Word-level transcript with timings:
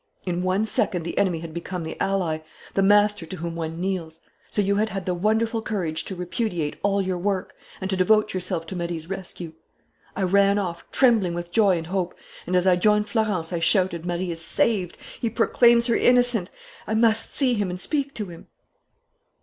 In 0.25 0.41
one 0.41 0.65
second 0.65 1.03
the 1.03 1.15
enemy 1.15 1.41
had 1.41 1.53
become 1.53 1.83
the 1.83 1.95
ally, 2.01 2.39
the 2.73 2.81
master 2.81 3.23
to 3.27 3.37
whom 3.37 3.55
one 3.55 3.79
kneels. 3.79 4.19
So 4.49 4.59
you 4.59 4.77
had 4.77 4.89
had 4.89 5.05
the 5.05 5.13
wonderful 5.13 5.61
courage 5.61 6.05
to 6.05 6.15
repudiate 6.15 6.77
all 6.81 7.03
your 7.03 7.19
work 7.19 7.53
and 7.79 7.87
to 7.91 7.95
devote 7.95 8.33
yourself 8.33 8.65
to 8.65 8.75
Marie's 8.75 9.07
rescue! 9.07 9.53
I 10.15 10.23
ran 10.23 10.57
off, 10.57 10.89
trembling 10.89 11.35
with 11.35 11.51
joy 11.51 11.77
and 11.77 11.85
hope, 11.85 12.17
and, 12.47 12.55
as 12.55 12.65
I 12.65 12.77
joined 12.77 13.09
Florence, 13.09 13.53
I 13.53 13.59
shouted, 13.59 14.03
'Marie 14.03 14.31
is 14.31 14.41
saved! 14.43 14.97
He 15.19 15.29
proclaims 15.29 15.85
her 15.85 15.95
innocent! 15.95 16.49
I 16.87 16.95
must 16.95 17.35
see 17.35 17.53
him 17.53 17.69
and 17.69 17.79
speak 17.79 18.15
to 18.15 18.25
him!'... 18.25 18.47